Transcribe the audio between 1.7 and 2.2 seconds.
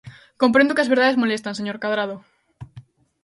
Cadrado.